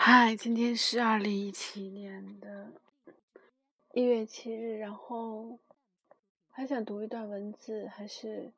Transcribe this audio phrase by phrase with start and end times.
[0.00, 2.72] 嗨，今天是二零一七年的
[3.92, 5.58] 一月七日，然后
[6.52, 8.52] 还想读一段文字，还是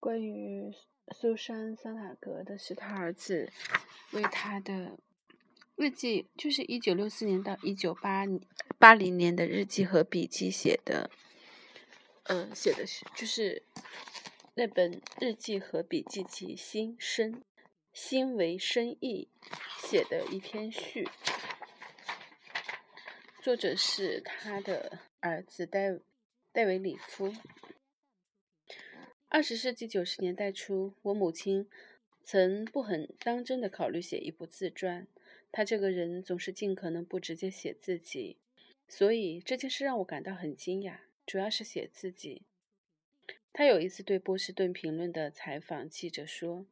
[0.00, 0.74] 关于
[1.14, 3.52] 苏珊·桑塔格的，是他儿子
[4.10, 4.98] 为他的
[5.76, 8.24] 日记，就是一九六四年到一九八
[8.76, 11.08] 八零年的日记和笔记写的，
[12.24, 13.62] 嗯，写的是就是
[14.54, 17.32] 那本日记和笔记集《心生》。
[17.96, 19.26] 心为深意
[19.80, 21.08] 写的一篇序，
[23.42, 25.98] 作者是他的儿子戴
[26.52, 27.32] 戴维里夫。
[29.28, 31.70] 二十世纪九十年代初，我母亲
[32.22, 35.08] 曾不很当真的考虑写一部自传。
[35.50, 38.36] 她这个人总是尽可能不直接写自己，
[38.86, 40.98] 所以这件事让我感到很惊讶。
[41.24, 42.42] 主要是写自己。
[43.54, 46.66] 他有一次对波士顿评论的采访记者说。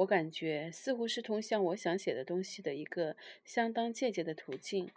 [0.00, 4.90] 我感觉似乎是通向我想写的东西的一个相当间接的途径。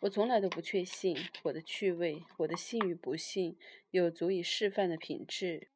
[0.00, 3.56] 我从来都不确信我的趣味，我的信与不信
[3.90, 5.66] 有足以示范的品质。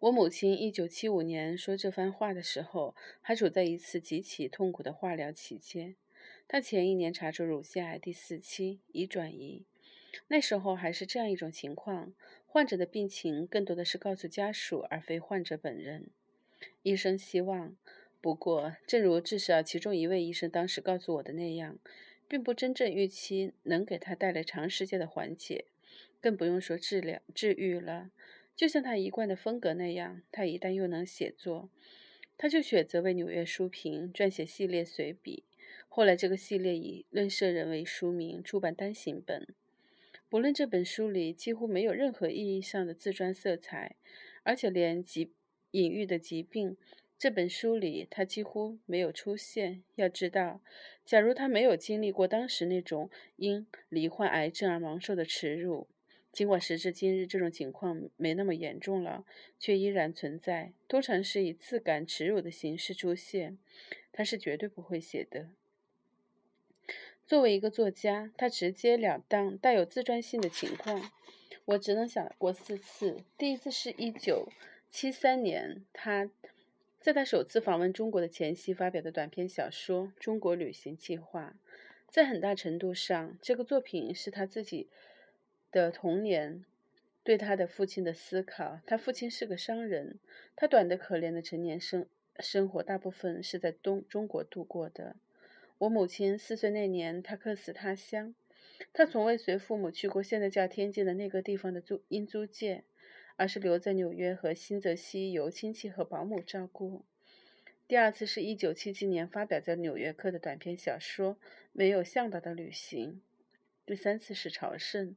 [0.00, 5.96] 我母亲一九七五年说这番话的时候，还处在一次极其痛苦的化疗期间。
[6.46, 9.64] 她前一年查出乳腺癌第四期，已转移。
[10.28, 12.12] 那时候还是这样一种情况：
[12.46, 16.10] 患者的病情更多的是告诉家属，而非患者本人。
[16.82, 17.76] 医生希望，
[18.20, 21.78] 不过，正如至少其中一位医生当时告诉我的那样，
[22.28, 25.66] 并不真正预期能给他带来长时间的缓解，
[26.20, 28.10] 更不用说治疗、治愈了。
[28.54, 31.70] 就像他一贯的风格那样，他一旦又能写作，
[32.36, 35.44] 他就选择为《纽约书评》撰写系列随笔。
[35.88, 39.46] 后来，这个系列以《论社人》为书名出版单行本。
[40.28, 43.96] 不论这本书里几乎没有任何意义上的自传色彩，
[44.42, 45.32] 而且连几。
[45.72, 46.76] 隐喻的疾病，
[47.18, 49.82] 这本书里他几乎没有出现。
[49.94, 50.60] 要知道，
[51.04, 55.86] 假如他没有经历过当时那种因罹患癌症而蒙受的耻辱，
[56.32, 59.24] 尽管时至今日这种情况没那么严重了，
[59.58, 63.58] 却依然存在，通常是以自感耻辱的形式出现，
[64.12, 65.50] 他是绝对不会写的。
[67.26, 71.12] 作为一个作家，他直截了当、带有自传性的情况，
[71.66, 73.22] 我只能想过四次。
[73.38, 74.48] 第一次是一九。
[74.90, 76.28] 七三年，他
[77.00, 81.56] 在他首次访问中国的前夕发表的短篇小说《中国旅行计划》，
[82.08, 84.88] 在很大程度上，这个作品是他自己
[85.70, 86.64] 的童年
[87.22, 88.80] 对他的父亲的思考。
[88.84, 90.18] 他父亲是个商人，
[90.56, 92.04] 他短的可怜的成年生
[92.40, 95.14] 生活大部分是在东中国度过的。
[95.78, 98.34] 我母亲四岁那年，他客死他乡，
[98.92, 102.82] 他从未随父母去过现在叫天津的那个地方的租英租界。
[103.40, 107.06] 而是留在纽约和新泽西由亲戚和保姆照顾。
[107.88, 111.36] 第二次是一九七七年发表在《纽约客》的短篇小说
[111.72, 113.12] 《没有向导的旅行》。
[113.86, 115.16] 第三次是朝圣，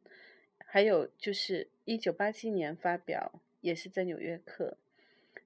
[0.57, 4.77] 还有就是一九八七年发表，也是在《纽约客》。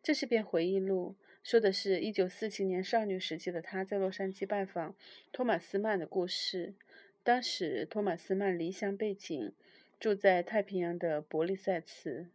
[0.04, 4.96] 这是篇回忆录，说的是一九四七年少女时期的她在洛杉矶拜访
[5.32, 6.76] 托马斯曼的故事。
[7.24, 9.52] 当时托马斯曼离乡背井，
[10.00, 12.28] 住在太平洋的伯利塞茨。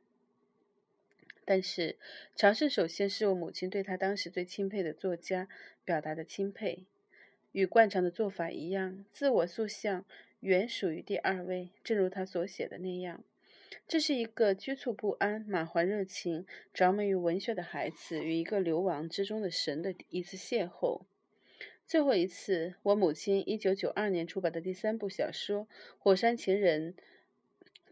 [1.45, 1.97] 但是，
[2.37, 5.49] 朝圣首先是我母亲对他当时最钦佩的作家
[5.85, 6.85] 表达的钦佩，
[7.51, 10.05] 与惯常的做法一样，自我塑像
[10.41, 13.25] 原属于第二位，正如他所写的那样。
[13.89, 21.03] 这是一个局促不安、满怀热情、着迷于文学的孩子与一个流亡之中的神的一次邂逅。
[21.85, 25.63] 最后一次，我母亲一九九二年出版的第三部小说
[25.99, 26.95] 《火山情人》。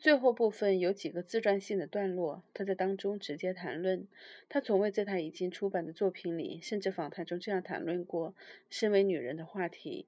[0.00, 4.09] 最后部分有几个自传性的段落，他在当中直接谈论。
[4.49, 8.34] 他从未在他已经出版的作品里，甚至访谈中这样谈论过
[8.71, 10.06] 身为女人的话题。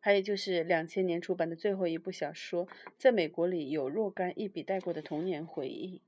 [0.00, 2.66] 还有就是两千年出版的最后一部小说，
[2.96, 6.00] 在美国里有若干一笔带过的童年回忆。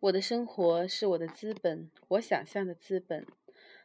[0.00, 3.24] 我的生活是我的资本，我想象的资本。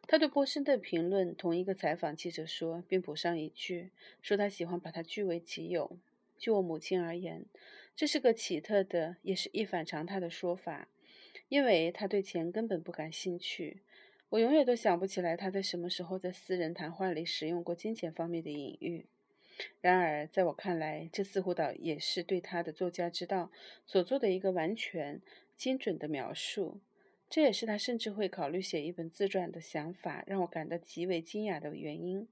[0.08, 3.92] 他对波士顿评论同一个采访记者说，并补上一句，
[4.24, 5.96] 说他喜欢把它据为己有。
[6.42, 7.46] 就我母亲而言，
[7.96, 10.88] 这是个奇特的，也是一反常态的说法，
[11.50, 13.84] 因为她对钱根本不感兴趣。
[14.30, 19.06] 我永远都想不起来她在什么时候在私人谈话里使用过金钱方面的隐喻。
[19.82, 23.52] 然而，在我看来，这似乎倒也是对她的作家之道
[23.86, 25.22] 所做的一个完全
[25.56, 26.82] 精准的描述。
[27.30, 32.28] 这也是他甚至会考虑写一本自传的想法，让我感到极为惊讶的原因。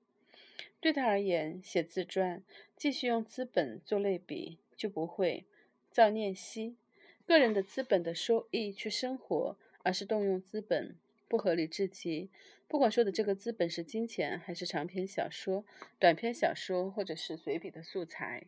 [0.81, 2.42] 对他而言，写自传
[2.76, 5.46] 继续用资本做类比，就不会
[5.92, 6.78] 造念息
[7.26, 10.96] 个人的资本的收益去生活，而是动用资本
[11.28, 12.30] 不合理至极，
[12.68, 15.66] 不管说的这个资本是金钱，还是长篇小说、
[16.00, 18.46] 短篇小说，或者是随笔的素材。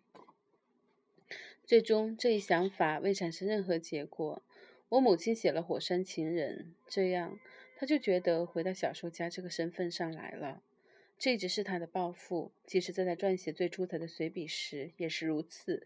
[1.66, 4.42] 最终，这一想法未产生任何结果。
[4.90, 7.40] 我母亲写了《火山情人》，这样
[7.78, 10.62] 他就觉得回到小说家这个身份上来了。
[11.22, 15.86] 这一直是他的抱负，即使在他撰写最出彩的随笔时也是如此。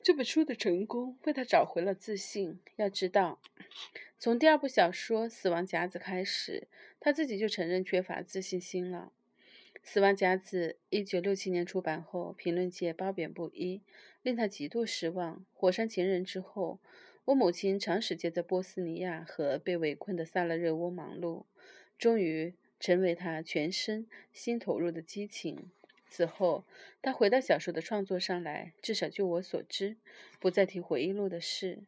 [0.00, 2.60] 这本书的成功为他找回了自信。
[2.76, 3.40] 要知道，
[4.16, 6.68] 从第二部小说《死亡夹子》开始，
[7.00, 9.12] 他自己就承认缺乏自信心了。
[9.82, 13.82] 《死亡夹子》一九六七年出版后，评论界褒贬不一，
[14.22, 15.38] 令他极度失望。
[15.52, 16.78] 《火山情人》之后。
[17.26, 21.44] 我母亲长时间在波斯尼亚和被围困的萨勒热窝忙碌，
[21.96, 25.70] 终于成为他全身心投入的激情。
[26.08, 26.64] 此后，
[27.00, 29.96] 他回到小说的创作上来，至少就我所知，
[30.40, 31.78] 不再提回忆录的事。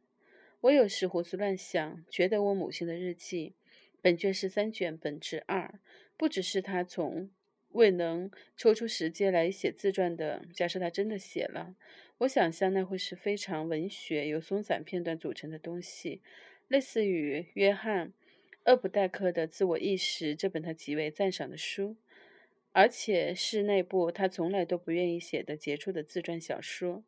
[0.60, 3.54] 我有时胡思乱想，觉得我母亲的日记，
[4.00, 5.80] 本卷是三卷，本之二，
[6.16, 7.30] 不只是他从
[7.70, 10.44] 未能抽出时间来写自传的。
[10.54, 11.74] 假设他真的写了。
[12.18, 16.20] 我想象那会是非常文学、由松散片段组成的东西，
[16.68, 18.08] 类似于约翰·
[18.64, 21.96] 厄普代克的《自我意识》这本他极为赞赏的书，
[22.72, 27.02] 而且是那部他从来都不愿意写的杰出的自传小说。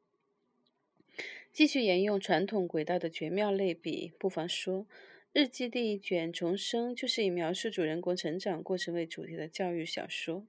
[1.52, 4.86] 继续沿用传统轨道的绝妙类比，不妨说，
[5.32, 10.46] 日记第一卷《重生》就是以描述主人公成长过程为主题的教育小说。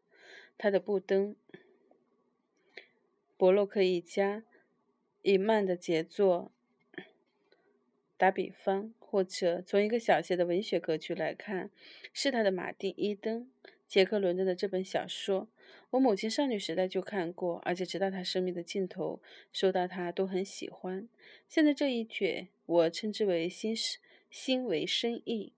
[0.57, 1.35] 他的布登·
[3.37, 4.43] 伯洛克一家。
[5.27, 6.51] 以曼的杰作
[8.15, 11.69] 打比方，或者从一个小些的文学格局来看，
[12.11, 13.49] 是他的马丁·伊登、
[13.87, 15.47] 杰克·伦敦的这本小说。
[15.91, 19.21] 我母亲少女时代就看过，而且直到她生命的尽头，
[19.53, 21.07] 收到它都很喜欢。
[21.47, 23.73] 现在这一卷，我称之为“心
[24.29, 25.53] 心为深意”，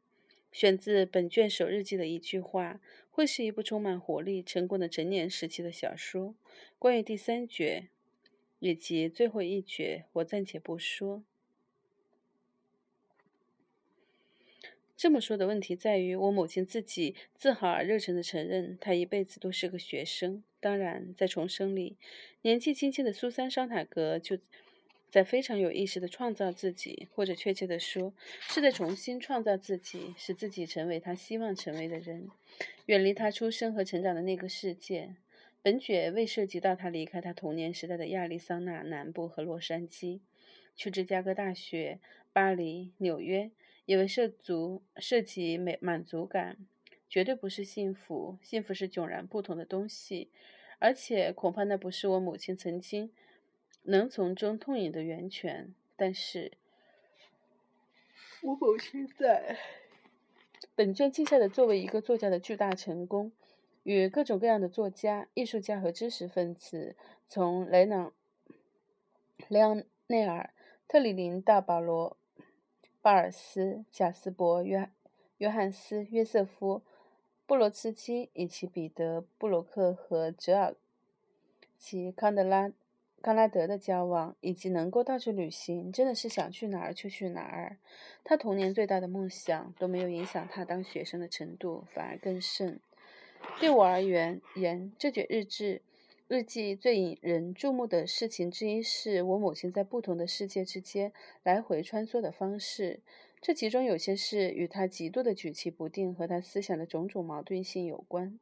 [0.54, 2.80] 选自本卷首日记的一句话，
[3.10, 6.36] 会是一部充满活力、成功的成年时期的小说。
[6.78, 7.90] 关于第三卷。
[8.60, 11.24] 以及最后一卷，我暂且不说。
[14.98, 20.44] 这么说的问题在于，我母亲自己自豪而热诚地承认，她一辈子都是个学生。
[20.60, 21.98] 当然，在重生里，
[22.42, 24.40] 年纪轻轻的苏珊·桑塔格就
[25.12, 28.12] 在非常有意识地创造自己，或者确切地说，
[28.42, 32.28] 是在重新创造自己，使自己成为她希望成为的人，
[32.88, 35.14] 远离她出生和成长的那个世界。
[35.62, 40.22] 本卷未涉及到他离开他童年时代的亚利桑那南部和洛杉矶，
[40.76, 42.00] 去芝加哥大学、
[42.34, 43.52] 巴黎、纽约，
[43.88, 46.58] 也未涉足涉及美满足感，
[47.10, 48.38] 绝对不是幸福。
[48.44, 50.30] 幸福是迥然不同的东西，
[50.78, 53.12] 而且恐怕那不是我母亲曾经
[53.84, 55.74] 能从中痛饮的源泉。
[55.96, 56.52] 但是，
[58.44, 59.58] 我母亲在
[60.76, 63.32] 本卷记下的作为一个作家的巨大成功。
[63.84, 66.98] 与各种各样的作家、艺术家和知识分子，
[67.30, 68.12] 从雷朗、
[69.48, 70.54] 莱昂内尔、
[70.90, 72.18] 特里林大保罗、
[73.08, 74.90] 巴尔斯、贾斯伯、约
[75.38, 76.82] 约翰斯、约瑟夫、
[77.46, 80.76] 布罗茨基以及彼得·布鲁克和泽尔
[81.78, 82.70] 奇康德拉
[83.22, 87.78] 康拉德的交往，以及能够到处旅行，真的是想去哪儿就去哪儿。
[88.26, 92.78] 他童年最大的梦想都没有影响他当学生的程度，反而更甚。
[93.62, 95.82] 对我而言，言这卷日志
[96.30, 103.00] 日记最引人注目的事情之一，是我母亲在不同的世界之间来回穿梭的方式。
[103.40, 108.38] 这其中有些事与她极度的举棋不定和她思想的种种矛盾性有关。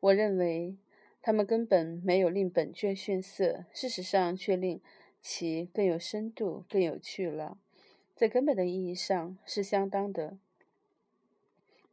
[0.00, 0.78] 我认为，
[1.20, 4.80] 他们根本没有令本卷逊色，事实上却令
[5.20, 7.58] 其更有深度、更有趣了。
[8.16, 10.38] 在根本的意义上，是相当的。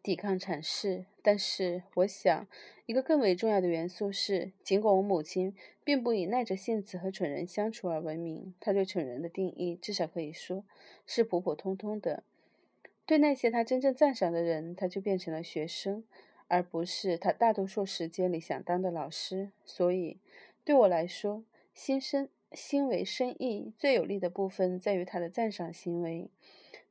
[0.07, 2.47] 抵抗阐释，但是我想，
[2.85, 10.63] 一个更为重要的元素是，尽管我母亲并不以耐着性子和蠢人相处而闻名，她对蠢人的定义至少可以说
[11.05, 12.23] 是普普通通的。
[13.05, 16.05] 对那些她真正赞赏的人，她就变成了学生，
[16.47, 19.51] 而不是她大多数时间里想当的老师。
[19.65, 20.19] 所以，
[20.63, 26.29] 对我来说，心生心为生意最有力的部分在于他的赞赏行为。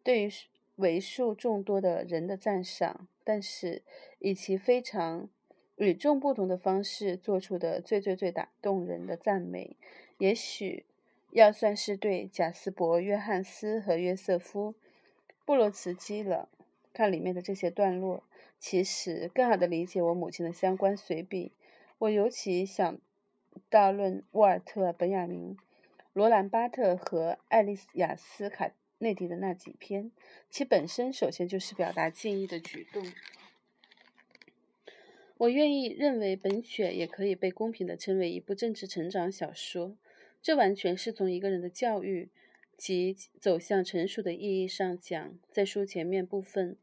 [0.02, 0.30] 对于。
[0.76, 3.82] 为数众多的人的赞赏，但是
[4.18, 5.28] 以其非常
[5.76, 9.76] 与众不同的方式做出的最最最打动人的赞美，
[10.18, 10.84] 也许
[11.30, 14.72] 要算是对贾斯伯·约翰斯和约瑟夫·
[15.44, 16.48] 布罗茨基了。
[16.92, 18.22] 看里面的这些段落，
[18.58, 21.52] 其实更好的理解我母亲的相关随笔。
[21.98, 22.98] 我尤其想
[23.68, 25.58] 到论沃尔特·本雅明、
[26.14, 28.70] 罗兰·巴特和爱丽丝·雅斯·卡。
[28.98, 30.10] 内地的那几篇，
[30.50, 33.06] 其本身首先就是表达敬意的举动。
[35.38, 39.96] 我愿意认为本雪也可以被公平地称为一部政治成长小说。
[40.40, 42.30] 这完全是从一个人的教育
[42.76, 45.38] 及走向成熟的意义上讲。
[45.50, 46.76] 在书前面部分，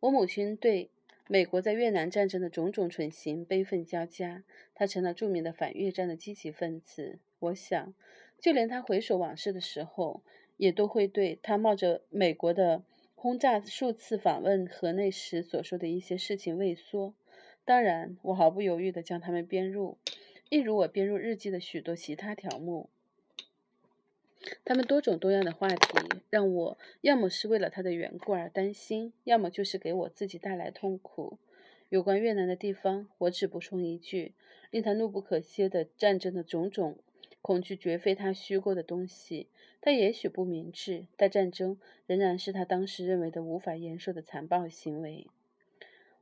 [0.00, 0.88] 我母亲对
[1.26, 7.18] 美国在越南战争的种种蠢行悲愤交加，她成了著名的反越战的积极分子。
[7.38, 7.92] 我想，
[8.40, 10.22] 就连她回首往事的时候，
[10.60, 12.82] 也都会对他冒着美国的
[13.14, 17.14] 轰炸数次访问河内时所说的一些事情畏缩。
[17.64, 19.96] 当然，我毫不犹豫地将它们编入，
[20.50, 22.90] 一如我编入日记的许多其他条目。
[24.62, 25.78] 他们多种多样的话题，
[26.28, 31.38] 让我要么是为了他的缘故而担心，要么就是给我自己带来痛苦。
[31.88, 34.34] 有关越南的地方，我只补充一句：
[34.70, 36.98] 令他怒不可遏的战争的种种
[37.42, 39.48] 恐惧，绝非他虚构的东西。
[39.80, 45.26] 他也许不明智，但战争仍然是他当时认为的无法言说的残暴行为。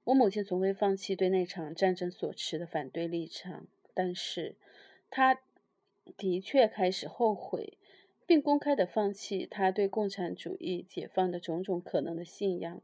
[0.05, 4.55] 我母亲从未放弃对那场战争所持的反对立场，但是，
[5.11, 5.41] 他
[6.17, 7.75] 的确开始后悔。
[8.27, 12.83] 并公开地放弃他对共产主义解放的种种可能的信仰，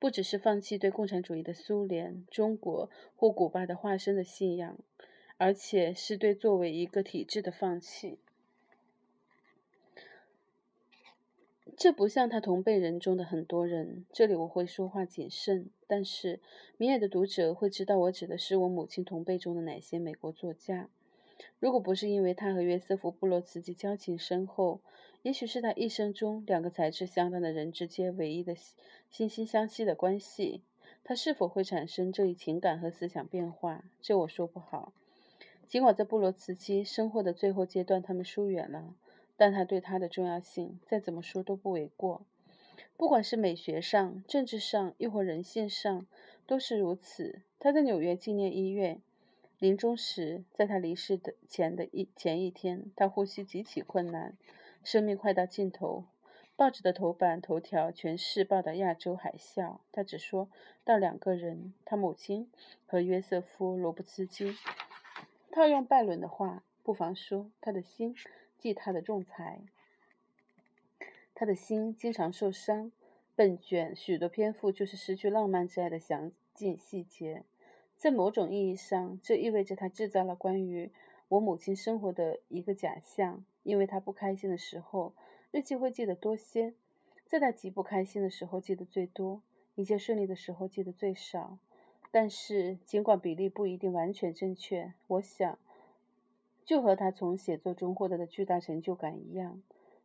[0.00, 4.76] 不只是放弃对共产主义的苏联、中国或古巴的化身的信仰，
[5.42, 8.20] 而且是对作为一个体制的放弃。
[11.76, 14.06] 这不像他同辈人中的很多人。
[14.12, 16.38] 这里我会说话谨慎，但是
[16.76, 20.88] 明眼的读者会知道我指的是我母亲同辈中的哪些美国作家。
[21.58, 24.80] 如果不是因为他和约瑟夫·布罗茨基交情深厚，
[25.22, 28.72] 也许是他一生中两个才智相当的人之间唯一的惺
[29.28, 30.62] 惺相惜的关系，
[31.02, 34.92] 他是否会产生这一情感和思想变化，这我说不好。
[35.72, 38.94] 尽管在布罗茨基生活的最后阶段，他们疏远了，
[39.38, 42.26] 但他对他的重要性再怎么说都不为过。
[42.98, 46.06] 不管是美学上、政治上，亦或人性上，
[46.46, 47.40] 都是如此。
[47.58, 49.00] 他在纽约纪念医院。
[49.58, 54.36] 临终时，在他离世的前的一前一天，他呼吸极其困难，
[54.84, 56.04] 生命快到尽头。
[56.54, 59.78] 报纸的头版头条全是报道亚洲海啸。
[59.90, 60.50] 他只说
[60.84, 62.50] 到两个人：他母亲
[62.84, 64.54] 和约瑟夫·罗布茨基。
[65.52, 68.16] 套用拜伦的话，不妨说他的心
[68.56, 69.60] 记他的仲裁。
[71.34, 72.90] 他的心经常受伤。
[73.34, 77.44] 本卷许多篇幅就是失去浪漫之爱的详尽细节。
[77.96, 80.90] 在某种意义上，这意味着他制造了关于
[81.28, 83.44] 我母亲生活的一个假象。
[83.62, 85.14] 因为他不开心的时候，
[85.50, 86.72] 日记会记得多些；
[87.26, 89.42] 在他极不开心的时候，记得最多；
[89.74, 91.58] 一切顺利的时候，记得最少。
[92.12, 95.58] 但是，尽管比例不一定完全正确，我想，
[96.64, 99.60] 就和他从写作中获得的巨大成就感一样，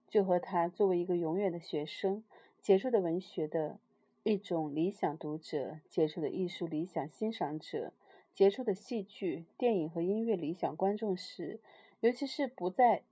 [0.09, 2.23] 就和他作为一个永远的学生、
[2.59, 3.77] 杰出的文学的。
[4.23, 7.93] 一种理想读者、杰出的艺术理想欣赏者、
[8.33, 11.61] 杰出的戏剧、电影和音乐理想观众时，
[12.01, 13.03] 尤其是不在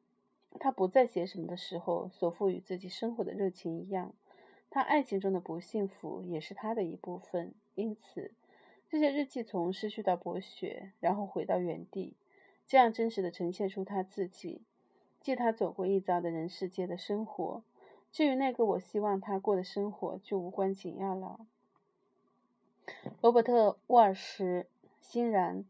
[0.59, 4.13] 他不再写什么的时候，所赋予自己生活的热情一样。
[4.69, 7.53] 他爱情中的不幸福也是他的一部分。
[7.75, 8.31] 因此，
[8.89, 12.15] 这些日记从失去到博学，然后回到原地，
[12.67, 14.61] 这样真实的呈现出他自己，
[15.19, 17.63] 即他走过一遭的人世间的生活。
[18.11, 21.45] 至于那个我希望他过的生活，就无关紧要了。
[23.21, 24.67] 罗伯特·沃尔什
[25.01, 25.65] 欣然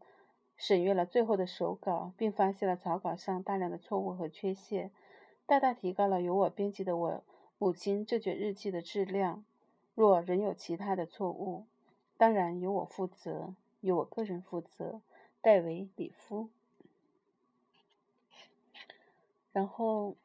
[0.56, 4.92] 审阅了最后的手稿，并发现了草稿上大量的错误和缺陷，
[5.46, 7.24] 大大提高了由我编辑的我
[7.58, 9.44] 母亲这卷日记的质量。
[9.94, 11.64] 若仍有其他的错误，
[12.16, 15.00] 当然由我负责，由我个人负责。
[15.40, 16.50] 戴维·里夫。
[19.52, 20.16] 然后。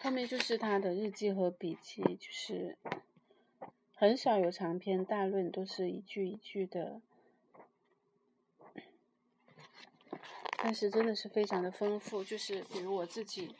[0.00, 2.76] 后面就是他的日记和笔记，就是
[3.94, 7.00] 很少有长篇大论，都是一句一句的，
[10.58, 12.22] 但是真的是非常的丰富。
[12.22, 13.54] 就是比如我自己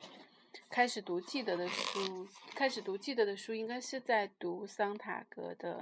[0.74, 5.80] 开始读记得的书，开始读记得的书，应该是在读桑塔格的。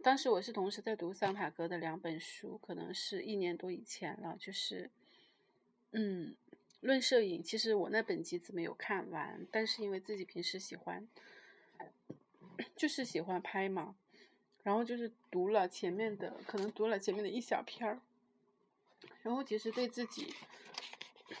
[0.00, 4.36] 当时我是同时在读桑塔格的两本书，可能是一年多以前了。
[4.38, 4.92] 就是，
[5.90, 6.36] 嗯。
[6.78, 11.08] 论摄影，其实我那本集子没有看完，但是因为自己平时喜欢，
[12.76, 13.96] 就是喜欢拍嘛，
[14.62, 18.00] 然后就是读了前面的，可能读了前面的一小篇儿，
[19.22, 20.32] 然后其实对自己，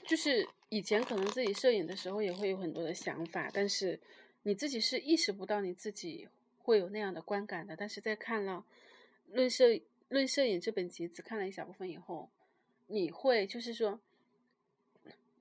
[0.06, 3.98] 就是以前可能自己摄影的时候也会有很多的想法，但是
[4.42, 6.28] 你自己是意识不到你自己
[6.58, 8.64] 会有那样的观感的，但是在看了
[9.34, 12.30] 《论摄论摄影》这本集子看了一小部分以后，
[12.86, 14.00] 你会就是说。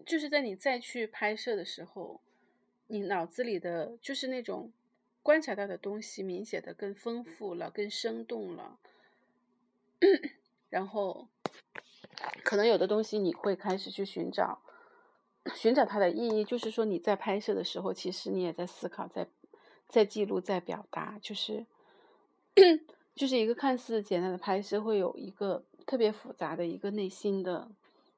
[0.05, 2.21] 就是在你再去拍摄的时候，
[2.87, 4.71] 你脑子里的就是那种
[5.21, 8.79] 观察到的东西，明显的更丰富了，更生动了。
[10.71, 11.27] 然后
[12.43, 14.59] 可能有的东西你会开始去寻找，
[15.55, 19.27] 寻找它的意义，就是说你在拍摄的时候，其实你也在思考，在
[19.87, 21.65] 在记录，在表达，就是
[23.15, 27.69] 就是一个看似简单的拍摄，会有一个特别复杂的一个内心的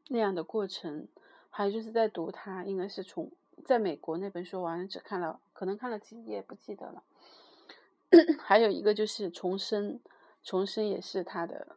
[0.10, 1.08] 那样的过程。
[1.50, 3.30] 还有就是在读它，应该是从
[3.66, 7.04] 在美国那本书，完了只看了，可能看了几页，不记得了。
[8.40, 10.00] 还有一个就是重生，
[10.44, 11.76] 重生也是他的，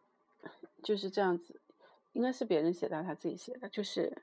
[0.81, 1.59] 就是这样子，
[2.15, 4.21] 应该是别人写的，他自己写的，就是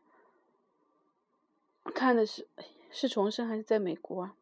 [1.95, 2.49] 看的是
[2.91, 4.35] 是重生还是在美国啊？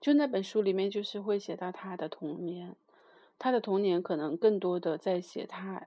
[0.00, 2.74] 就那本书里面就是会写到他的童年，
[3.38, 5.86] 他的童年可能更多的在写他，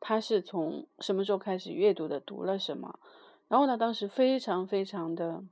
[0.00, 2.98] 他是从什么时候开始阅读的，读了什么。
[3.46, 5.44] 然后呢，当时非常非常的，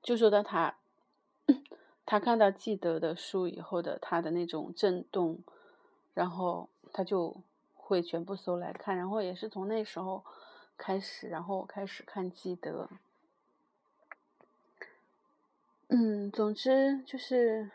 [0.00, 0.76] 就说到他，
[2.06, 5.40] 他看到记得的书以后的他的那种震动，
[6.14, 7.36] 然后他就
[7.82, 10.24] 会全部搜来看，然后也是从那时候
[10.78, 12.88] 开始，然后开始看记得，
[15.88, 17.70] 嗯，总之就是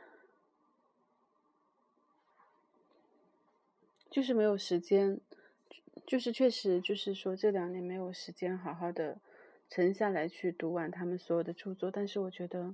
[4.09, 5.19] 就是没有时间。
[6.05, 9.19] 就是确实，就是说这两年没有时间好好的
[9.69, 11.91] 沉下来去读完他们所有的著作。
[11.91, 12.73] 但是我觉得，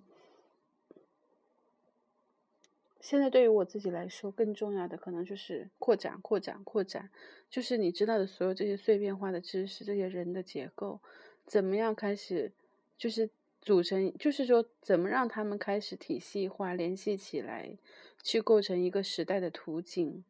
[3.04, 7.10] 现在对于我自己来说，更重要的可能就是扩展、扩展、扩展。
[7.50, 11.02] 就是你知道的所有这些碎片化的知识，这些人的结构，
[11.46, 12.54] 怎么样开始，
[12.98, 13.30] 就是
[13.62, 17.78] 组成，就是说怎么让他们开始体系化、联系起来，
[18.24, 20.24] 去构成一个时代的图景，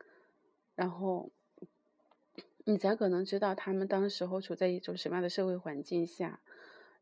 [0.76, 1.30] 然后。
[2.66, 6.40] 你才可能知道他们当时候处在一种什么样的社会环境下，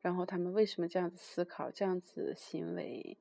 [0.01, 3.15] 然后他们为什么这样子思考、这样子行为，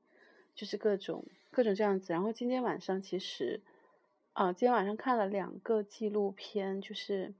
[0.55, 2.13] 就是各种各种这样子。
[2.13, 3.61] 然后今天晚上其实，
[4.33, 7.33] 啊，今天晚上看了两个纪录片，就是，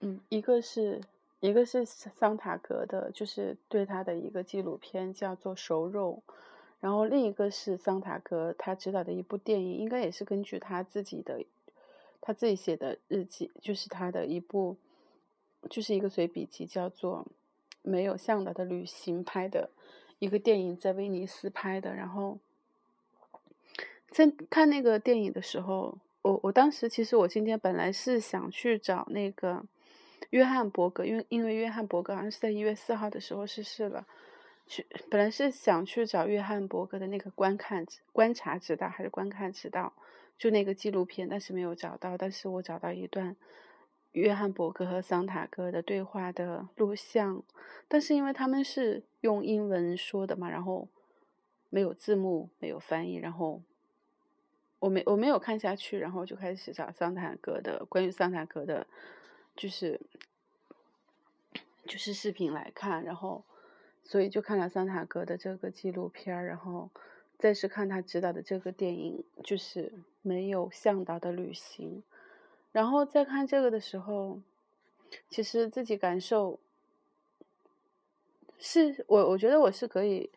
[0.00, 1.00] 嗯，一个是
[1.40, 6.22] 一个是桑塔格的，就是对他的一个纪录片叫做《熟肉》，
[6.80, 11.44] 然后另一个是桑塔格他执导的一部电影，应该也是根据他自己的。
[12.18, 14.76] 他自己写的日记，就是他的一部，
[15.70, 17.24] 就是一个随笔集，叫做
[17.82, 19.70] 《没有向导的旅行》拍的
[20.18, 21.94] 一个电影，在威尼斯拍的。
[21.94, 22.36] 然后
[24.10, 29.64] 在看那个电影的时候，我我当时其实我今天本来是想去找那个
[30.30, 34.06] 约翰伯格，因为因为约翰伯格好像是在一月四号的时候逝世了，
[34.66, 39.92] 去本来是想去找约翰伯格的那个观看观察指导还是观看指导。
[40.38, 42.14] 就那个纪录片，但是没有找到。
[42.18, 43.34] 但是我找到一段
[44.12, 47.42] 约翰伯格和桑塔格的对话的录像，
[47.88, 50.88] 但是因为他们是用英文说的嘛，然后
[51.70, 53.62] 没有字幕，没有翻译，然后
[54.78, 58.86] 我没我没有看下去，然后就开始找桑塔格的关于桑塔格的，
[59.56, 60.00] 就是
[61.86, 63.44] 就是视频来看，然后
[64.04, 66.90] 所以就看了桑塔格的这个纪录片，然后。
[67.38, 72.02] 再是看他指导的这个电影，就是没有向导的旅行。
[72.72, 74.40] 然后再看这个的时候，
[75.28, 76.58] 其实自己感受
[78.58, 80.30] 是我，我觉得我是可以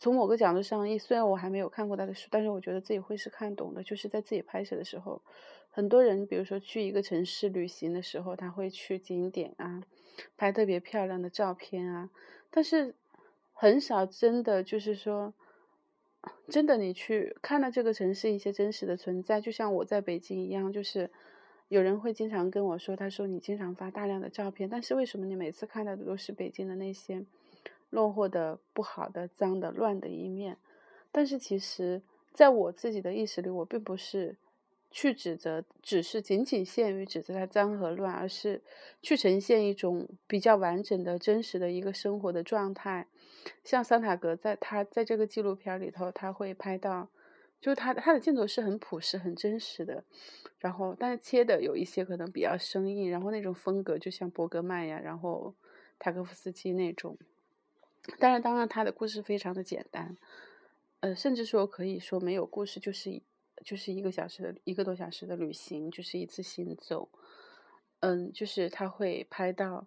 [0.00, 3.84] 从某个角度上，虽然我还没有看过他的书，但是我觉得自己会是看懂的。
[3.84, 5.22] 就是在自己拍摄的时候，
[5.70, 9.82] 很多人比如说去一个城市旅行的时候，他会去景点啊，
[10.36, 12.10] 拍特别漂亮的照片啊，
[12.50, 12.96] 但是
[13.52, 15.34] 很少真的就是说。
[16.50, 21.10] 真的，你去看到这个城市一些真实的存在，就像我在北京一样，就是
[21.68, 27.24] 有人会经常跟我说，他说你经常发大量的照片，但是为什么你每次看到的都是北京的那些
[27.90, 30.56] 落后的、不好的、脏的、乱的一面？
[31.12, 32.00] 但是其实，
[32.32, 34.36] 在我自己的意识里，我并不是
[34.90, 38.62] 去指责，只是仅仅限于指责它脏和乱，而是
[39.02, 43.08] 去呈现一种比较完整的真实的一个生活的状态。
[43.64, 47.08] 像桑塔格在他在这个纪录片里头，他会拍到，
[47.60, 50.04] 就是他他的镜头是很朴实、很真实的，
[50.58, 55.52] 然后但是切的有一些可能比较生硬，然后那种风格就像伯格曼呀，然后
[55.98, 57.18] 塔科夫斯基那种。
[58.18, 60.16] 但是当然他的故事非常的简单，
[61.00, 63.20] 呃，甚至说可以说没有故事，就是
[63.64, 67.08] 就是一个小时的一个多小时的旅行，就是一次行走，
[68.00, 69.86] 嗯，就是他会拍到。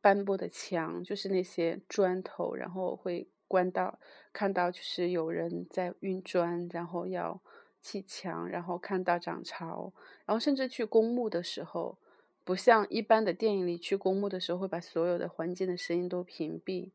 [0.00, 3.98] 斑驳的墙就是那些砖头，然后会关到
[4.32, 7.40] 看到就是有人在运砖，然后要
[7.80, 9.92] 砌墙，然后看到涨潮，
[10.24, 11.98] 然后甚至去公墓的时候，
[12.44, 16.90] 不像一般的电影里去公墓的时候会把所有的环境的声音都屏蔽，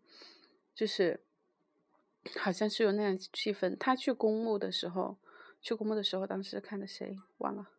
[0.75, 1.21] 就是
[2.39, 3.77] 好像是有那样气氛。
[3.77, 5.17] 他去公墓的时候，
[5.61, 7.69] 去公墓的时候，当时看的谁忘了？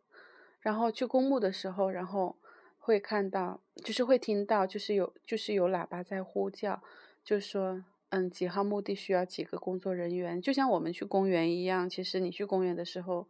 [0.59, 2.35] 然后去公墓的时候，然后
[2.79, 6.81] 会看到，就是会听到，就是有就是有喇叭在呼叫，
[7.23, 11.89] 就说，嗯，几号墓地需要几个工作人员，就像我们去公园一样。
[11.89, 13.27] 其实你去公园的时候，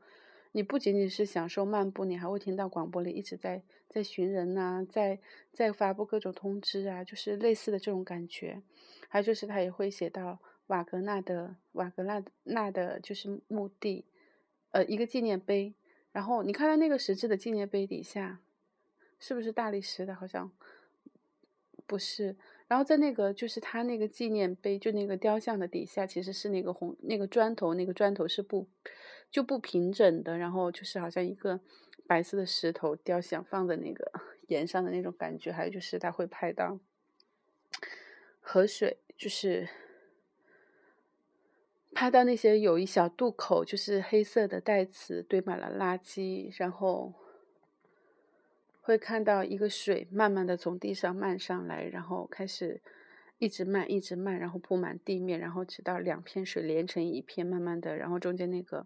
[0.55, 5.19] 你不仅仅是享受漫步，你还会听到广播里一直在在寻人呐，在
[5.51, 8.61] 在发布各种通知啊，就是类似的这种感觉。
[9.09, 14.05] 还有就是他也会写到瓦格纳的瓦格纳纳的就是墓地，
[14.71, 15.73] 呃，一个纪念碑。
[16.13, 18.39] 然后你看到那个石质的纪念碑底下，
[19.19, 20.15] 是不是大理石的？
[20.15, 20.49] 好像
[21.85, 22.37] 不是。
[22.67, 28.67] 然后在那个就是他那个纪念碑，就那个雕像的底下，其实是那个红那个砖头，那个砖头是不
[29.29, 30.37] 就不平整的。
[30.37, 31.59] 然后就是好像一个
[32.07, 34.11] 白色的石头雕像放在那个
[34.47, 35.51] 岩上的那种感觉。
[35.51, 36.79] 还有就是他会拍到
[38.41, 39.69] 河水，就是
[41.93, 47.13] 拍到那些有一小渡口，就是黑色的袋子堆满了垃圾，然后。
[48.85, 52.79] 会看到一个水慢慢的从地上漫上来，然后开始
[53.39, 58.85] 一直漫，一直漫，然后铺满地面，然后直到两片水连成一片，慢慢的，然后中间那个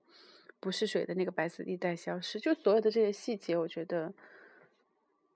[0.62, 2.40] 不是水的那个白色地带消失。
[2.40, 4.14] 就所有的这些细节，我觉得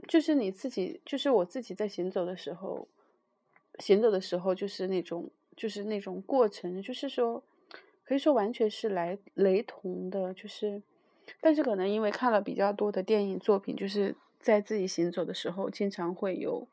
[0.08, 2.88] 就是你自己，就是我自己在行走的时候，
[3.80, 7.44] 行走的时候就是那种，就是那种过程，就是说
[8.06, 10.82] 可以说完全是来雷同的，就是，
[11.42, 14.16] 但是可能因为看了比较多的电影作品，就是。
[14.44, 16.68] 在自己行走的时候，经常会有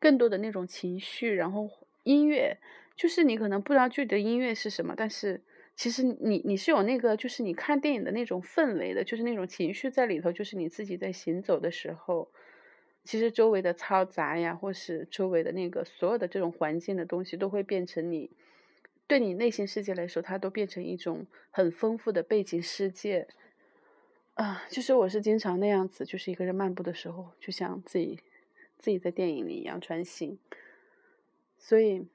[0.00, 1.70] 更多的那种情绪，然后
[2.02, 2.56] 音乐
[2.96, 5.42] 就是你可能不知道具体的音乐是什么，但是
[5.76, 12.30] 其实你你是有那个就是你看电影的那种氛围的，就是那种情绪在里头，就是你自己在行走的时候，
[13.04, 18.30] 其实周围的嘈杂呀，或是周围的那个所有的这种环境的东西，都会变成你
[19.06, 23.28] 对你内心世界来说，它都变成一种很丰富的背景世界。
[24.40, 28.18] 啊，就是我是经常那样子，就是一个人漫步的时候，就像自己
[28.78, 30.38] 自己在电影里一样穿行。
[31.58, 32.08] 所以，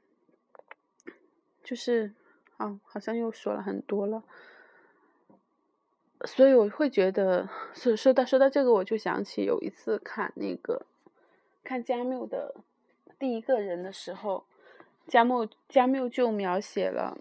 [1.64, 2.16] 就是
[2.58, 4.24] 啊，好像又说了很多了。
[6.26, 10.88] 所以我会觉得，说说到说到这个，我就想起有一次看那个
[11.64, 12.56] 看加缪的
[13.20, 14.48] 第一个人的时候，
[15.08, 17.20] 加缪加缪就描写了。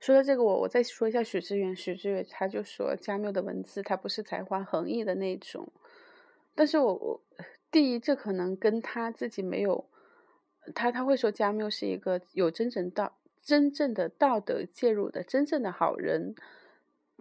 [0.00, 1.76] 说到这个，我我再说一下许知远。
[1.76, 5.70] 许知远他就说，加缪的文字他不是才华横溢的那种，
[6.54, 7.20] 但是我我
[7.70, 9.84] 第一，这可能跟他自己没有，
[10.74, 16.34] 他他会说加缪是一个有真正道真正的道德介入的真正的好人，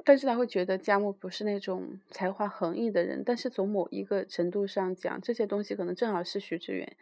[0.05, 3.21] 但是他会觉得加缪不是那种才华横溢的人。
[3.25, 6.95] 但是从某一个程度上讲，这些东西可能正好是许知远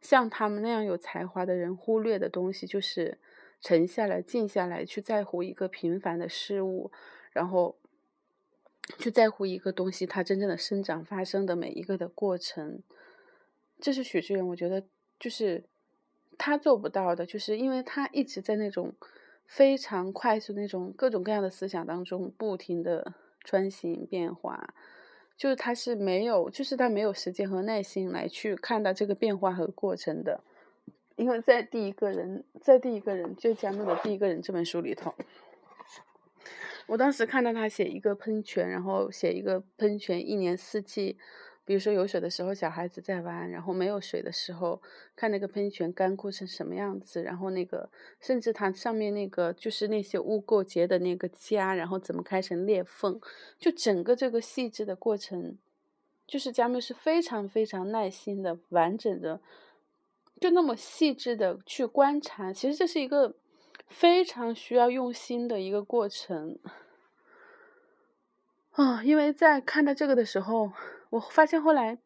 [0.00, 3.18] 像他们那样有才华的人忽略的东西，就是。
[3.64, 6.92] 沉下来，静下来，去在乎一个平凡的事物，
[7.32, 7.76] 然后
[8.98, 12.82] 去在乎一个东西它真正的生长发生的每一个的过程，
[13.80, 14.84] 这是许志远，我觉得
[15.18, 15.64] 就是
[16.36, 18.92] 他做不到的，就是因为他一直在那种
[19.46, 24.74] 非常快速那种各种各样的思想当中不停的穿行变化，
[25.38, 30.44] 就是他是没有，就是他没有时间和耐心来去看到这个变化和过程的。
[31.16, 35.14] 因为在第一个人，在第一个人就加缪的第一个人这本书里头，
[36.86, 41.16] 我当时看到他写一个喷泉，然后写一个喷泉一年四季，
[41.64, 44.82] 比如说有水的时候小孩子在玩，然后没有水的时候
[45.14, 47.88] 看那个喷泉干枯成什么样子，然后那个
[48.20, 53.20] 甚至它上面那个就是那些污垢结的那个痂，然后怎么开成裂缝，
[53.56, 55.56] 就整个这个细致的过程，
[56.26, 59.40] 就是加缪是非常非常耐心的完整的。
[60.44, 63.34] 就那么细致的去观察，其实这是一个
[63.88, 66.58] 非常需要用心的一个过程
[68.72, 69.02] 啊！
[69.02, 70.70] 因为在看到这个的时候，
[71.08, 71.96] 我发现后来，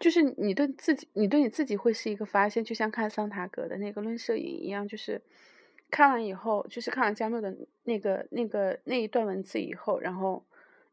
[0.00, 5.22] 就是你对自己，你对你自己会是一个发现，就像看桑塔格的那个论摄影一样，就是
[5.92, 10.44] 看完以后，就是看完加缪的那个那个那一段文字以后，然后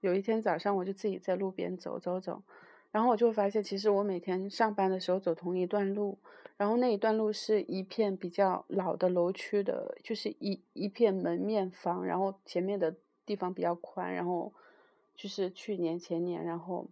[0.01, 2.43] 有一天早上，我就自己在路边走走走。
[2.91, 6.17] 然后我就发现，其实我每天上班的时候走同一段路，
[6.57, 12.93] 然后那一段路是一片比较老的楼区的，就是一一片门面房，然后前面的
[13.25, 14.51] 地方比较宽，然后
[15.15, 16.85] 就是去年前年，然后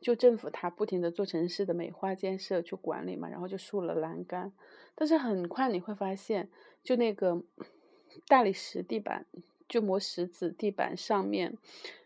[0.00, 4.52] 就政府它不停的做城市的美化建设去管理嘛，然后就竖了栏杆，
[4.94, 6.48] 但是很快你会发现，
[6.84, 7.42] 就那个
[8.28, 9.26] 大理石地板，
[9.68, 11.58] 就磨石子地板上面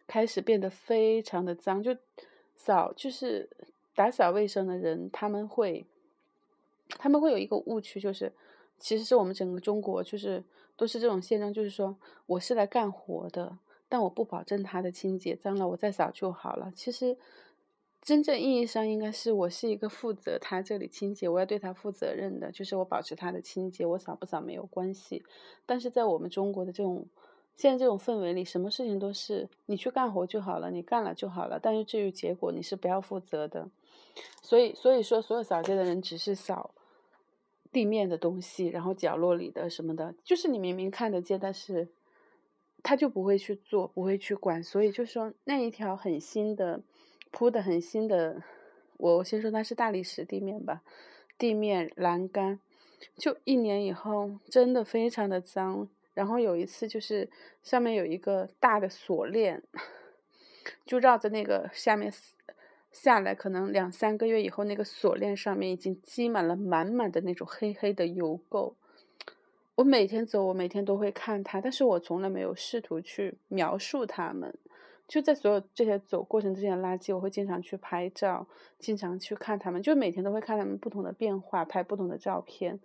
[0.06, 1.94] 开始变得非常的脏，就。
[2.56, 3.48] 扫就是
[3.94, 5.84] 打扫卫生的人，他们会，
[6.88, 8.32] 他们会有一个误区，就是
[8.78, 10.42] 其实是我们整个中国就是
[10.76, 16.72] 都是这种现状，就是说我是来干活的，但我不保证它的清洁，脏了我再扫就好了。
[16.74, 17.16] 其实，
[18.02, 25.24] 真正意义上应该是我是一个负责他这里清洁，我要对他负责任的，就是我保持它的清洁，我扫不扫没有关系。
[25.64, 27.06] 但是在我们中国的这种
[27.56, 33.68] 现在这种氛围里，什么事情都是你去干活就好了，你干了就好了，但是至于结果你是不要负责的。
[34.42, 36.70] 所以，所以说所有扫街的人只是扫
[37.72, 41.88] 地面的东西，然后角落里的什么的，就是你明明看得见，但是。
[42.86, 46.82] 他就不会去做，不会去管，所以就说那一条很新的
[47.30, 48.42] 铺的很新的，
[48.98, 50.82] 我我先说它是大理石地面吧，
[51.38, 52.60] 地面栏杆，
[53.16, 55.88] 就一年以后真的非常的脏。
[56.14, 57.28] 然后有一次就是
[57.62, 59.62] 上面有一个大的锁链，
[60.86, 62.12] 就绕着那个下面
[62.92, 68.74] 下来，可能两三个月以后，那个锁链上面已经积满了满满的那种黑黑的油垢。
[69.74, 74.56] 我每天走，我每天都会看它，但是我从来没有试图去描述它们。
[75.08, 78.46] 就在所有这些走过程之间的垃圾，我会经常去拍照，
[78.78, 82.78] 经常去看它们，就每天都会看它们不同的变化，拍不同的照片。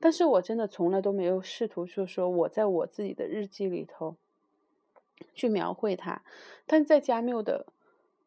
[0.00, 4.16] 但是我真的从来都没有试图说说我在我自己的日记里头
[5.34, 6.22] 去描绘它。
[6.66, 7.66] 但在加缪的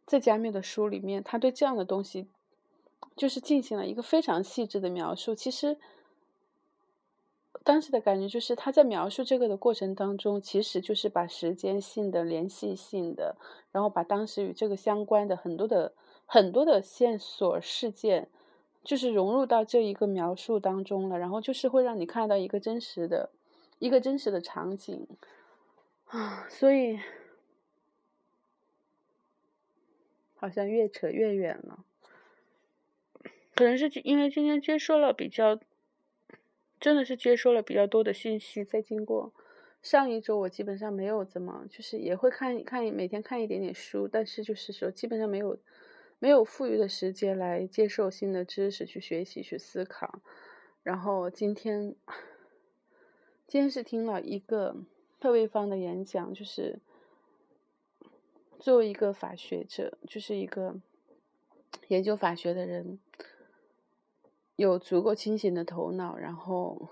[0.06, 2.28] 在加缪的书里面，他对这样的东西
[3.16, 5.36] 就是进行了一个非常细致的描述。
[5.36, 5.78] 其实。
[7.64, 13.36] 当时的感觉就是，他在描述这个的过程当中，其实就是把时间性的、联系性的，
[13.74, 15.92] 然后把当时与这个相关的很多的、
[16.26, 18.30] 很多的线索事件，
[18.88, 21.20] 就是融入到这一个描述当中了。
[21.20, 23.30] 然后就是会让你看到一个真实的、
[23.78, 25.06] 一个真实的场景
[26.06, 27.00] 啊，所以
[30.38, 31.84] 好像越扯越远了。
[33.54, 35.60] 可能是因为今天接收了比较。
[36.80, 39.34] 真的是接收了比较多的信息，在经过
[39.82, 45.58] 上一周，我基本上没有怎么，就是也会看看每天看一点点书，但是就是说基本上没有
[46.20, 50.22] 没有富裕的时间来接受新的知识，去学习，去思考。
[50.84, 51.96] 然后今天
[53.48, 54.76] 今天是听了一个
[55.20, 56.80] 特卫方的演讲，就是
[58.60, 60.76] 作为一个法学者，就是一个
[61.88, 63.00] 研究法学的人。
[64.56, 66.90] 有足够清醒的头脑，然后，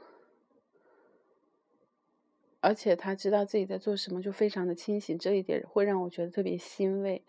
[2.60, 5.18] 而且他知道自己在做什么，就非常的清醒。
[5.18, 7.24] 这一点会让我觉得特别欣慰。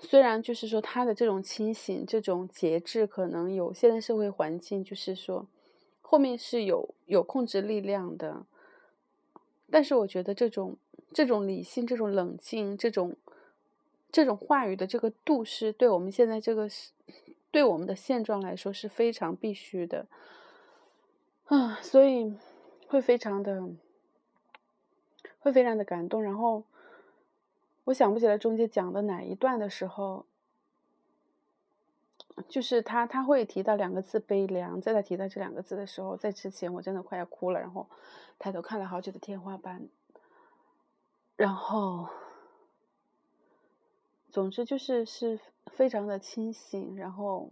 [0.00, 5.46] 虽然就是说他的这种清醒、这种节制，可能有现在社会环境就是说
[6.00, 8.44] 后面是有有控制力量的，
[9.70, 10.76] 但是我觉得这种
[11.12, 13.16] 这种理性、这种冷静、这种
[14.10, 16.68] 这种话语的这个度，是对我们现在这个。
[17.50, 20.06] 对我们的现状来说是非常必须的，
[21.46, 22.34] 啊，所以
[22.88, 23.70] 会非常的，
[25.38, 26.22] 会非常的感动。
[26.22, 26.62] 然后
[27.88, 30.26] 我想不起来中间讲的哪一段的时候，
[32.46, 34.78] 就是他他会提到两个字“悲凉”。
[34.82, 37.88] 在他提到这两个字的时候，在之前我真的快要哭了，然后
[38.38, 39.88] 抬头看了好久的天花板，
[41.36, 42.08] 然后。
[44.30, 47.50] 总之就是是非常的清醒，然后，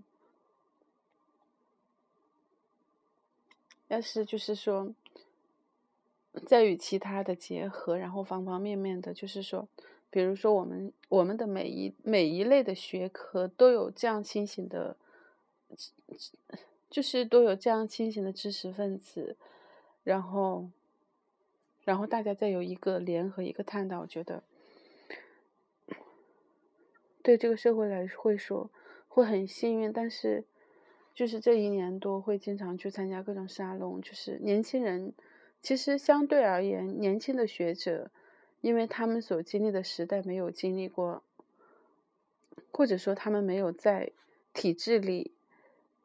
[3.89, 4.93] 要是就是说，
[6.47, 9.67] 在与其他的结合，然后方方面面的，就是说，
[10.11, 14.97] 比如说我们我们的每一每一类的学科都有这样清醒的，
[16.89, 19.37] 就是都有这样清醒的知识分子，
[20.03, 20.71] 然后，
[21.85, 24.43] 然后大家再有一个联合一个探讨，我觉得。
[27.23, 28.71] 对这个社会来会说
[29.09, 30.45] 会很幸运，但是
[31.13, 35.13] 就是这一年多会经常去参加各种沙龙，就是年轻人
[35.61, 38.13] 其实相对而言，年轻的学者，
[38.67, 41.23] 因为他们所经历的时代没有经历过，
[42.73, 44.11] 或者说他们没有在
[44.53, 45.31] 体制里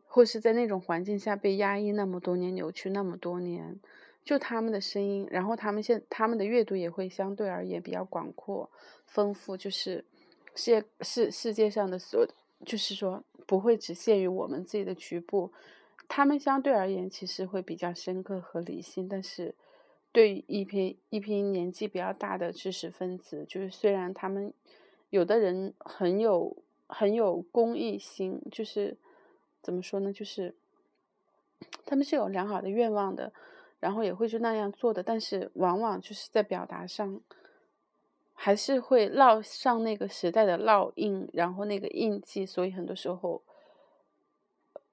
[0.05, 3.79] 或是在那种环境下被压抑那么多年、扭曲那么多年，
[4.23, 8.69] 就他们的声音，然后他们现他们的阅读也会相对而言比较广阔、
[9.05, 10.05] 丰富，就是。
[10.53, 12.27] 世界世世界上的所，
[12.65, 15.49] 就是说不会只限于我们自己的局部，
[16.09, 19.55] 他们相对而言其实会比较深刻和理性，但是
[20.11, 24.53] 对一批一批年纪比较大的知识分子，就是虽然他们
[25.09, 26.55] 有的人很有
[26.87, 28.97] 很有公益心，就是
[29.61, 30.53] 怎么说呢，就是
[31.85, 33.31] 他们是有良好的愿望的，
[33.79, 37.21] 然后也会去那样做的，但是往往就是在表达上。
[38.43, 43.43] 还是会烙上那个时代的烙印，然后那个印记，所以很多时候，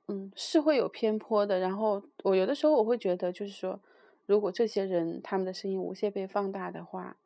[0.09, 1.59] 嗯，是会有偏颇的。
[1.59, 3.81] 然后我有的时候我会觉得，就是说，
[4.29, 7.17] 如果这些人他们的声音无限被放大的话，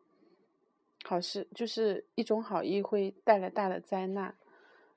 [1.02, 4.36] 好事就是一种好意会带来大的灾难。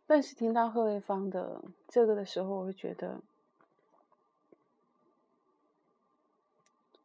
[0.06, 3.24] 但是听到贺卫方的这个的时候，我会觉得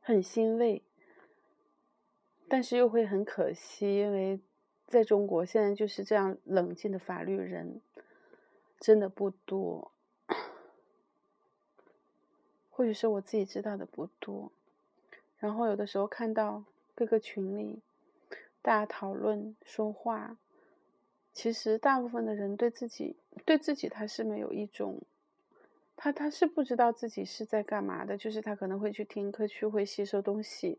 [0.03, 0.83] 很欣慰，
[2.47, 4.39] 但是又会很可惜，因为
[4.87, 7.81] 在中国现在就是这样冷静的法律人
[8.79, 9.93] 真的不多，
[12.69, 14.53] 或许是我自己知道的不多。
[15.41, 16.63] 然后有的时候看到
[16.95, 17.81] 各个群里
[18.63, 20.37] 大家讨论说话。
[21.33, 25.01] 其实大部分的人对自己，对自己他是没有一种，
[25.97, 30.79] 他他是不知道自己是在干嘛的，就是他可能会去听课去会吸收东西，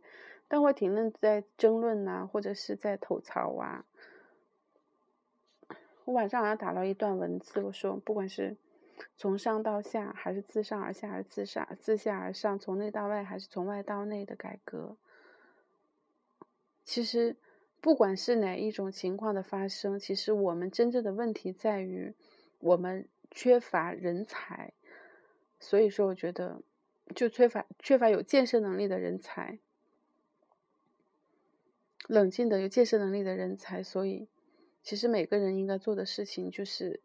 [0.49, 3.85] 但会停论在争论呐，或者是在吐槽啊。
[6.03, 8.57] 我晚上好像打了一段文字，我说不管是
[9.15, 14.97] 从上到下，还是自上而下，还是自上自下而上，从内到外，还是从外到内的改革，
[16.83, 17.37] 其实。
[17.83, 22.13] 不管是哪一种情况的发生，其实我们真正的问题在于
[22.59, 24.73] 我们缺乏人才。
[25.59, 26.61] 所以说，我觉得
[27.15, 29.57] 就缺乏缺乏有建设能力的人才，
[32.05, 33.81] 冷静的有建设能力的人才。
[33.81, 34.29] 所以，
[34.83, 37.01] 其实每个人应该做的事情就是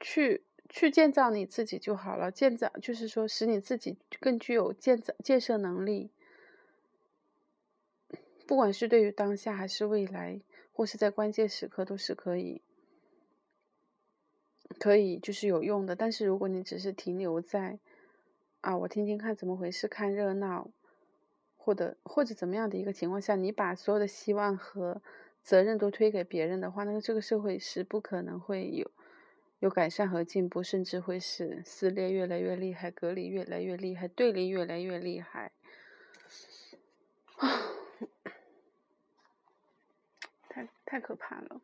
[0.00, 2.30] 去去建造你自己就好了。
[2.30, 6.10] 建造就是说，使你自己更具有建造建设能力。
[8.46, 10.40] 不管是对于当下还是未来，
[10.72, 12.62] 或是在关键时刻，都是可以，
[14.78, 15.94] 可以就是有用的。
[15.94, 17.78] 但是如果你只是停留在，
[18.60, 20.70] 啊，我听听看怎么回事，看热闹，
[21.56, 25.02] 或者或者怎么样的一个情况下，你把所有的希望和
[25.42, 28.90] 责任都推给别人的话，那么这个社会是不可能会有
[29.60, 35.52] 有改善和进步，甚至会是撕裂越来越厉害，隔离越来越厉害，对立越来越厉害。
[37.36, 37.66] 啊。
[40.84, 41.60] 太可怕了，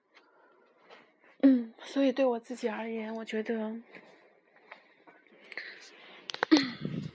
[1.41, 3.75] 嗯，所以对我自己而言，我觉得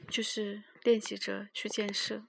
[0.09, 2.25] 就是练习着去建设。